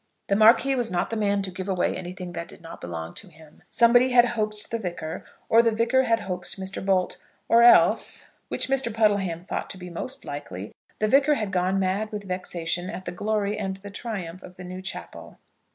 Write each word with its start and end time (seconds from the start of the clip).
The 0.29 0.35
Marquis 0.35 0.73
was 0.73 0.89
not 0.89 1.11
the 1.11 1.15
man 1.15 1.43
to 1.43 1.51
give 1.51 1.69
away 1.69 1.95
anything 1.95 2.31
that 2.31 2.47
did 2.47 2.59
not 2.59 2.81
belong 2.81 3.13
to 3.13 3.27
him. 3.27 3.61
Somebody 3.69 4.13
had 4.13 4.29
hoaxed 4.29 4.71
the 4.71 4.79
Vicar, 4.79 5.23
or 5.47 5.61
the 5.61 5.69
Vicar 5.71 6.05
had 6.05 6.21
hoaxed 6.21 6.59
Mr. 6.59 6.83
Bolt; 6.83 7.21
or 7.47 7.61
else, 7.61 8.25
which 8.47 8.67
Mr. 8.67 8.91
Puddleham 8.91 9.45
thought 9.45 9.69
to 9.69 9.77
be 9.77 9.91
most 9.91 10.25
likely, 10.25 10.73
the 10.97 11.07
Vicar 11.07 11.35
had 11.35 11.51
gone 11.51 11.77
mad 11.79 12.11
with 12.11 12.23
vexation 12.23 12.89
at 12.89 13.05
the 13.05 13.11
glory 13.11 13.59
and 13.59 13.75
the 13.77 13.91
triumph 13.91 14.41
of 14.41 14.55
the 14.55 14.63
new 14.63 14.81
chapel. 14.81 15.37